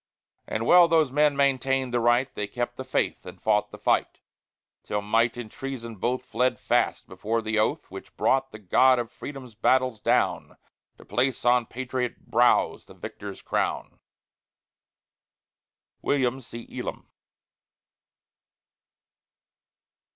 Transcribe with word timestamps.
And 0.47 0.65
well 0.65 0.87
those 0.87 1.11
men 1.11 1.37
maintained 1.37 1.93
the 1.93 1.99
right; 1.99 2.33
They 2.33 2.47
kept 2.47 2.75
the 2.75 2.83
faith, 2.83 3.23
and 3.23 3.39
fought 3.39 3.69
the 3.69 3.77
fight; 3.77 4.17
Till 4.83 5.03
Might 5.03 5.37
and 5.37 5.51
Treason 5.51 5.95
both 5.97 6.25
Fled 6.25 6.57
fast 6.59 7.07
before 7.07 7.39
the 7.43 7.59
oath 7.59 7.91
Which 7.91 8.17
brought 8.17 8.49
the 8.51 8.57
God 8.57 8.97
of 8.97 9.11
Freedom's 9.11 9.53
battles 9.53 9.99
down 9.99 10.57
To 10.97 11.05
place 11.05 11.45
on 11.45 11.67
patriot 11.67 12.31
brows 12.31 12.85
the 12.85 12.95
victor's 12.95 13.43
crown! 13.43 13.99
WILLIAM 16.01 16.41
C. 16.41 16.65
ELAM. 16.71 17.05